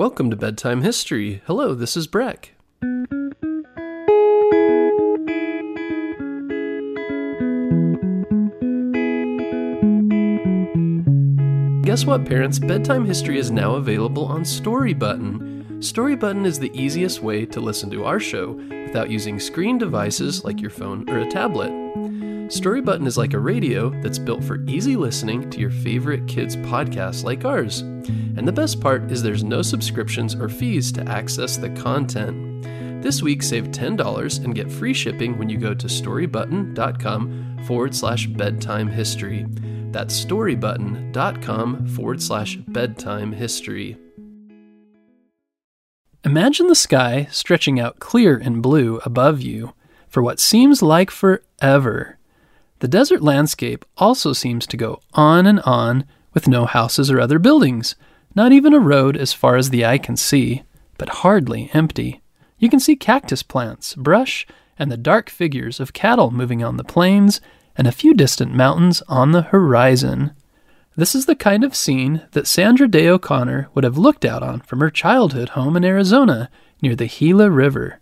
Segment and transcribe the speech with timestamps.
[0.00, 1.42] Welcome to Bedtime History.
[1.44, 2.54] Hello, this is Breck.
[11.82, 12.58] Guess what, parents?
[12.58, 15.49] Bedtime History is now available on Story Button.
[15.80, 20.44] Story Button is the easiest way to listen to our show without using screen devices
[20.44, 21.72] like your phone or a tablet.
[22.52, 26.54] Story Button is like a radio that's built for easy listening to your favorite kids'
[26.56, 27.80] podcasts like ours.
[27.80, 32.62] And the best part is there's no subscriptions or fees to access the content.
[33.02, 38.26] This week, save $10 and get free shipping when you go to storybutton.com forward slash
[38.26, 39.46] bedtime history.
[39.92, 43.96] That's storybutton.com forward slash bedtime history.
[46.24, 49.72] Imagine the sky stretching out clear and blue above you
[50.06, 52.18] for what seems like forever.
[52.80, 57.38] The desert landscape also seems to go on and on with no houses or other
[57.38, 57.94] buildings,
[58.34, 60.62] not even a road as far as the eye can see,
[60.98, 62.20] but hardly empty.
[62.58, 64.46] You can see cactus plants, brush,
[64.78, 67.40] and the dark figures of cattle moving on the plains,
[67.76, 70.32] and a few distant mountains on the horizon.
[70.96, 74.60] This is the kind of scene that Sandra Day O'Connor would have looked out on
[74.62, 76.50] from her childhood home in Arizona
[76.82, 78.00] near the Gila River.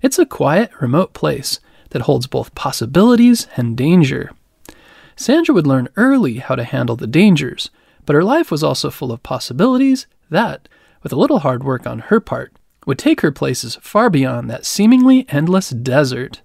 [0.00, 1.60] It's a quiet, remote place
[1.90, 4.30] that holds both possibilities and danger.
[5.14, 7.70] Sandra would learn early how to handle the dangers,
[8.06, 10.70] but her life was also full of possibilities that,
[11.02, 14.64] with a little hard work on her part, would take her places far beyond that
[14.64, 16.40] seemingly endless desert.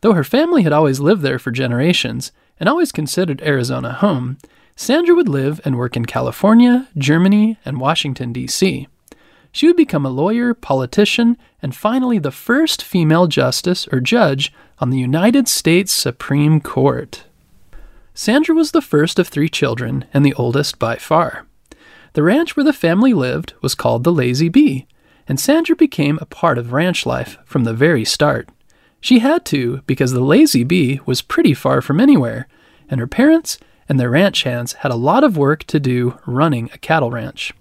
[0.00, 4.38] Though her family had always lived there for generations and always considered Arizona home,
[4.80, 8.88] Sandra would live and work in California, Germany, and Washington, D.C.
[9.52, 14.88] She would become a lawyer, politician, and finally the first female justice or judge on
[14.88, 17.24] the United States Supreme Court.
[18.14, 21.46] Sandra was the first of three children and the oldest by far.
[22.14, 24.86] The ranch where the family lived was called the Lazy B,
[25.28, 28.48] and Sandra became a part of ranch life from the very start.
[28.98, 32.48] She had to because the Lazy B was pretty far from anywhere,
[32.88, 33.58] and her parents
[33.90, 37.52] and their ranch hands had a lot of work to do running a cattle ranch.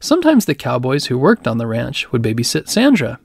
[0.00, 3.20] Sometimes the cowboys who worked on the ranch would babysit Sandra.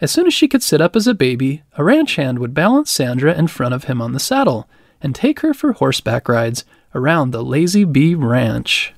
[0.00, 2.90] As soon as she could sit up as a baby, a ranch hand would balance
[2.90, 4.70] Sandra in front of him on the saddle
[5.02, 8.94] and take her for horseback rides around the Lazy B Ranch.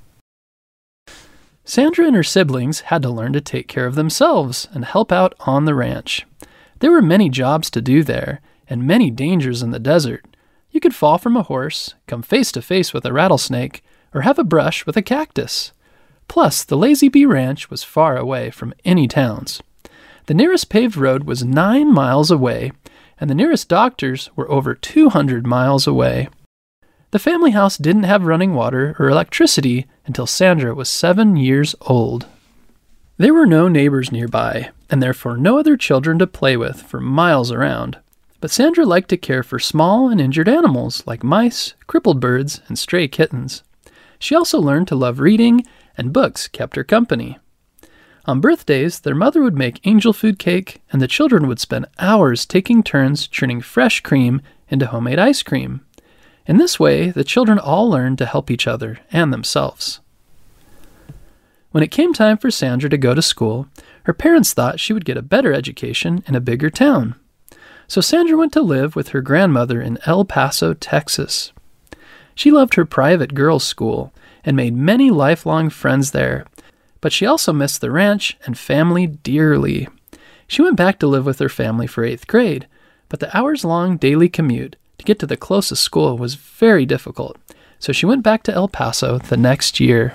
[1.64, 5.34] Sandra and her siblings had to learn to take care of themselves and help out
[5.40, 6.26] on the ranch.
[6.78, 10.24] There were many jobs to do there, and many dangers in the desert.
[10.72, 13.84] You could fall from a horse, come face to face with a rattlesnake,
[14.14, 15.72] or have a brush with a cactus.
[16.28, 19.62] Plus, the Lazy B Ranch was far away from any towns.
[20.26, 22.72] The nearest paved road was nine miles away,
[23.20, 26.28] and the nearest doctors were over 200 miles away.
[27.10, 32.26] The family house didn't have running water or electricity until Sandra was seven years old.
[33.18, 37.52] There were no neighbors nearby, and therefore no other children to play with for miles
[37.52, 37.98] around.
[38.42, 42.76] But Sandra liked to care for small and injured animals like mice, crippled birds, and
[42.76, 43.62] stray kittens.
[44.18, 45.64] She also learned to love reading
[45.96, 47.38] and books kept her company.
[48.24, 52.44] On birthdays, their mother would make angel food cake, and the children would spend hours
[52.44, 55.82] taking turns churning fresh cream into homemade ice cream.
[56.44, 60.00] In this way, the children all learned to help each other and themselves.
[61.70, 63.68] When it came time for Sandra to go to school,
[64.02, 67.14] her parents thought she would get a better education in a bigger town.
[67.88, 71.52] So Sandra went to live with her grandmother in El Paso, Texas.
[72.34, 74.12] She loved her private girls' school
[74.44, 76.46] and made many lifelong friends there.
[77.00, 79.88] But she also missed the ranch and family dearly.
[80.46, 82.66] She went back to live with her family for eighth grade,
[83.08, 87.36] but the hours long daily commute to get to the closest school was very difficult,
[87.78, 90.14] so she went back to El Paso the next year.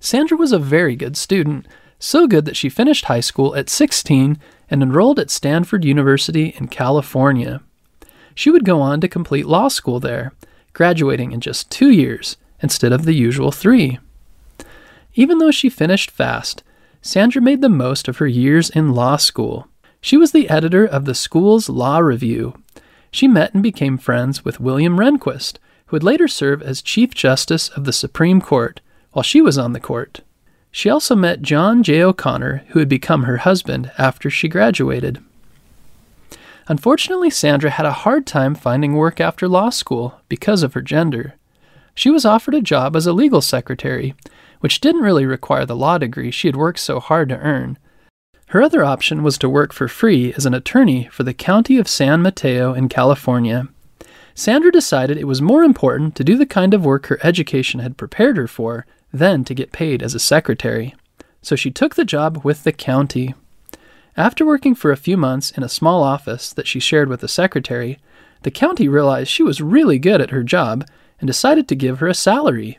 [0.00, 1.66] Sandra was a very good student,
[1.98, 4.38] so good that she finished high school at 16
[4.70, 7.60] and enrolled at Stanford University in California.
[8.34, 10.32] She would go on to complete law school there,
[10.72, 13.98] graduating in just two years instead of the usual three.
[15.14, 16.62] Even though she finished fast,
[17.00, 19.68] Sandra made the most of her years in law school.
[20.00, 22.54] She was the editor of the school's law review.
[23.10, 25.56] She met and became friends with William Rehnquist,
[25.86, 28.80] who would later serve as Chief Justice of the Supreme Court
[29.12, 30.20] while she was on the court.
[30.76, 32.02] She also met John J.
[32.02, 35.22] O'Connor, who would become her husband after she graduated.
[36.68, 41.34] Unfortunately, Sandra had a hard time finding work after law school because of her gender
[41.96, 44.14] she was offered a job as a legal secretary,
[44.60, 47.78] which didn't really require the law degree she had worked so hard to earn.
[48.48, 51.88] Her other option was to work for free as an attorney for the county of
[51.88, 53.68] San Mateo in California.
[54.34, 57.96] Sandra decided it was more important to do the kind of work her education had
[57.96, 60.94] prepared her for than to get paid as a secretary.
[61.42, 63.34] so she took the job with the county.
[64.16, 67.28] After working for a few months in a small office that she shared with the
[67.28, 67.98] secretary,
[68.42, 70.86] the county realized she was really good at her job
[71.20, 72.78] and decided to give her a salary.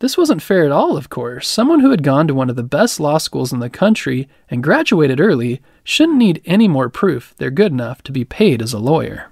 [0.00, 1.48] This wasn't fair at all, of course.
[1.48, 4.62] Someone who had gone to one of the best law schools in the country and
[4.62, 8.78] graduated early shouldn't need any more proof they're good enough to be paid as a
[8.78, 9.30] lawyer.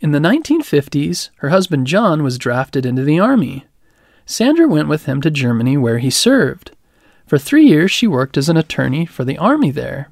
[0.00, 3.66] In the 1950s, her husband John was drafted into the Army.
[4.32, 6.70] Sandra went with him to Germany where he served.
[7.26, 10.10] For three years, she worked as an attorney for the Army there.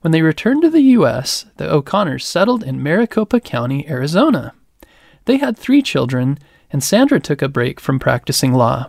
[0.00, 4.54] When they returned to the U.S., the O'Connors settled in Maricopa County, Arizona.
[5.26, 6.38] They had three children,
[6.72, 8.86] and Sandra took a break from practicing law.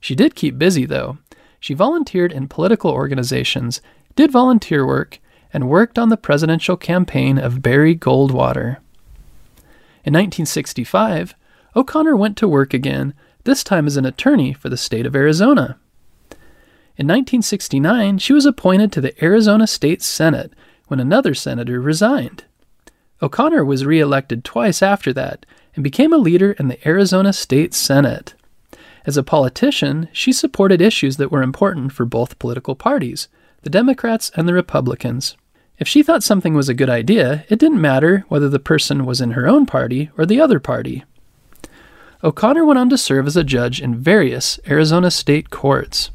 [0.00, 1.18] She did keep busy, though.
[1.60, 3.80] She volunteered in political organizations,
[4.16, 5.20] did volunteer work,
[5.52, 8.78] and worked on the presidential campaign of Barry Goldwater.
[10.04, 11.36] In 1965,
[11.76, 15.78] O'Connor went to work again, this time as an attorney for the state of Arizona.
[16.96, 20.52] In 1969, she was appointed to the Arizona State Senate
[20.88, 22.44] when another senator resigned.
[23.22, 28.34] O'Connor was reelected twice after that and became a leader in the Arizona State Senate.
[29.06, 33.28] As a politician, she supported issues that were important for both political parties,
[33.62, 35.36] the Democrats and the Republicans.
[35.78, 39.20] If she thought something was a good idea, it didn't matter whether the person was
[39.20, 41.04] in her own party or the other party.
[42.24, 46.10] O'Connor went on to serve as a judge in various Arizona state courts.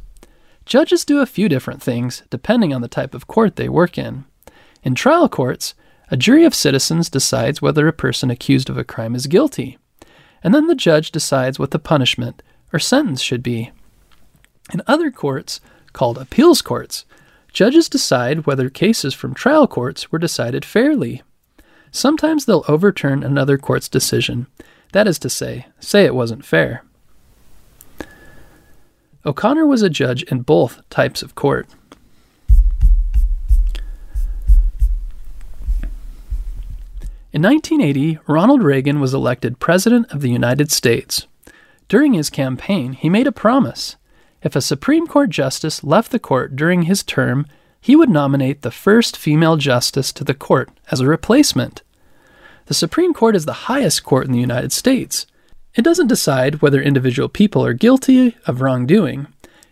[0.65, 4.24] Judges do a few different things depending on the type of court they work in.
[4.83, 5.74] In trial courts,
[6.09, 9.77] a jury of citizens decides whether a person accused of a crime is guilty,
[10.42, 13.71] and then the judge decides what the punishment or sentence should be.
[14.71, 15.60] In other courts,
[15.92, 17.03] called appeals courts,
[17.51, 21.21] judges decide whether cases from trial courts were decided fairly.
[21.92, 24.48] Sometimes they'll overturn another court's decision,
[24.92, 26.84] that is to say, say it wasn't fair.
[29.25, 31.68] O'Connor was a judge in both types of court.
[37.34, 41.28] In 1980, Ronald Reagan was elected President of the United States.
[41.89, 43.98] During his campaign, he made a promise.
[44.42, 47.45] If a Supreme Court justice left the court during his term,
[47.81, 51.81] he would nominate the first female justice to the court as a replacement.
[52.67, 55.25] The Supreme Court is the highest court in the United States.
[55.75, 59.27] It doesn't decide whether individual people are guilty of wrongdoing.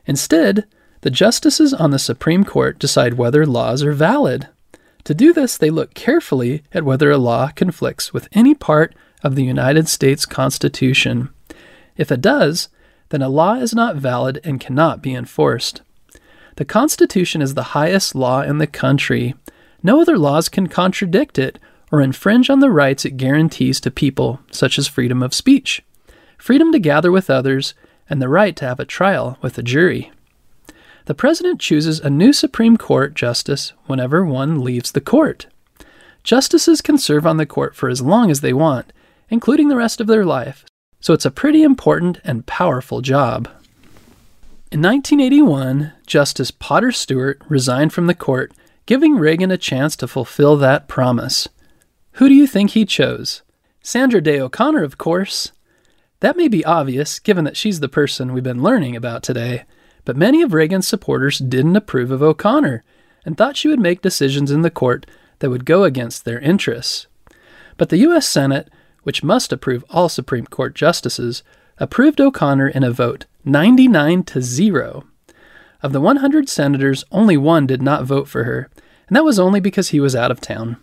[0.05, 0.65] Instead,
[1.01, 4.47] the justices on the Supreme Court decide whether laws are valid.
[5.03, 9.35] To do this, they look carefully at whether a law conflicts with any part of
[9.35, 11.29] the United States Constitution.
[11.97, 12.69] If it does,
[13.09, 15.81] then a law is not valid and cannot be enforced.
[16.55, 19.35] The Constitution is the highest law in the country.
[19.83, 21.59] No other laws can contradict it
[21.95, 25.81] or infringe on the rights it guarantees to people, such as freedom of speech,
[26.37, 27.73] freedom to gather with others,
[28.09, 30.11] and the right to have a trial with a jury
[31.05, 35.45] the president chooses a new Supreme Court justice whenever one leaves the court.
[36.23, 38.91] Justices can serve on the court for as long as they want,
[39.29, 40.65] including the rest of their life,
[40.99, 43.47] so it's a pretty important and powerful job.
[44.71, 48.51] In 1981, Justice Potter Stewart resigned from the court,
[48.87, 51.47] giving Reagan a chance to fulfill that promise.
[52.15, 53.41] Who do you think he chose?
[53.81, 55.51] Sandra Day O'Connor, of course.
[56.21, 59.65] That may be obvious, given that she's the person we've been learning about today.
[60.05, 62.85] But many of Reagan's supporters didn't approve of O'Connor
[63.25, 65.05] and thought she would make decisions in the court
[65.39, 67.07] that would go against their interests.
[67.75, 68.25] But the U.S.
[68.25, 68.69] Senate,
[69.03, 71.43] which must approve all Supreme Court justices,
[71.79, 75.03] approved O'Connor in a vote 99 to 0.
[75.83, 78.69] Of the 100 senators, only one did not vote for her,
[79.09, 80.77] and that was only because he was out of town.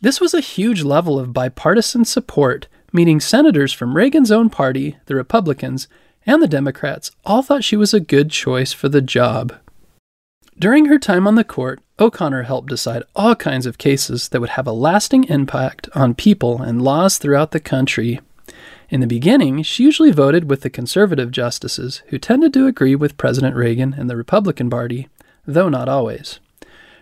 [0.00, 5.16] This was a huge level of bipartisan support, meaning senators from Reagan's own party, the
[5.16, 5.88] Republicans,
[6.24, 9.54] and the Democrats all thought she was a good choice for the job.
[10.56, 14.50] During her time on the court, O'Connor helped decide all kinds of cases that would
[14.50, 18.20] have a lasting impact on people and laws throughout the country.
[18.90, 23.18] In the beginning, she usually voted with the conservative justices, who tended to agree with
[23.18, 25.08] President Reagan and the Republican Party,
[25.44, 26.38] though not always.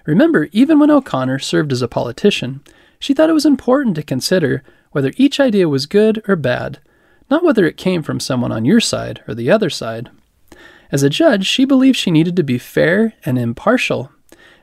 [0.07, 2.63] Remember, even when O'Connor served as a politician,
[2.99, 4.63] she thought it was important to consider
[4.93, 6.79] whether each idea was good or bad,
[7.31, 10.11] not whether it came from someone on your side or the other side.
[10.93, 14.11] As a judge, she believed she needed to be fair and impartial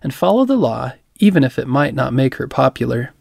[0.02, 3.14] and follow the law even if it might not make her popular.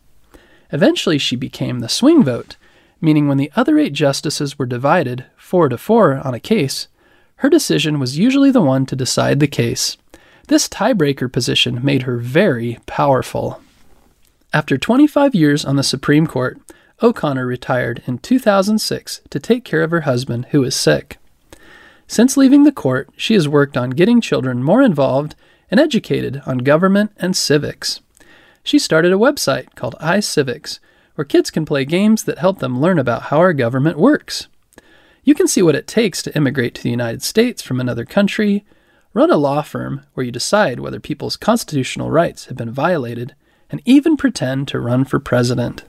[0.70, 2.56] Eventually, she became the swing vote,
[3.00, 6.88] meaning when the other eight justices were divided, four to four, on a case,
[7.36, 9.96] her decision was usually the one to decide the case.
[10.48, 13.60] This tiebreaker position made her very powerful.
[14.54, 16.60] After 25 years on the Supreme Court,
[17.02, 21.16] O'Connor retired in 2006 to take care of her husband, who was sick.
[22.06, 25.34] Since leaving the court, she has worked on getting children more involved
[25.70, 28.02] and educated on government and civics.
[28.62, 30.80] She started a website called iCivics,
[31.14, 34.48] where kids can play games that help them learn about how our government works.
[35.24, 38.66] You can see what it takes to immigrate to the United States from another country,
[39.14, 43.34] run a law firm where you decide whether people's constitutional rights have been violated,
[43.72, 45.82] and even pretend to run for president.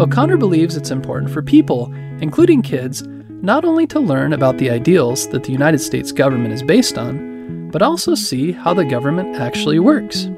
[0.00, 3.04] O'Connor believes it's important for people, including kids,
[3.42, 7.70] not only to learn about the ideals that the United States government is based on,
[7.70, 10.28] but also see how the government actually works.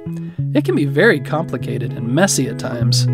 [0.55, 3.07] It can be very complicated and messy at times,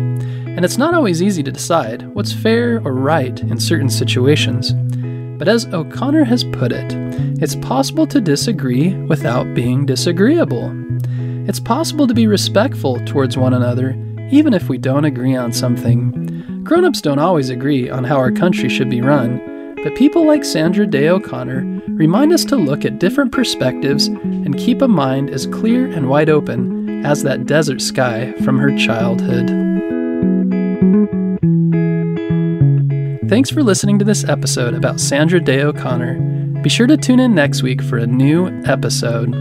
[0.57, 4.73] and it's not always easy to decide what's fair or right in certain situations.
[5.37, 6.93] But as O'Connor has put it,
[7.41, 10.73] it's possible to disagree without being disagreeable.
[11.47, 13.95] It's possible to be respectful towards one another
[14.29, 16.63] even if we don't agree on something.
[16.63, 20.43] Grown ups don't always agree on how our country should be run, but people like
[20.43, 25.47] Sandra Day O'Connor remind us to look at different perspectives and keep a mind as
[25.47, 29.66] clear and wide open as that desert sky from her childhood.
[33.29, 36.61] Thanks for listening to this episode about Sandra Day O'Connor.
[36.61, 39.35] Be sure to tune in next week for a new episode.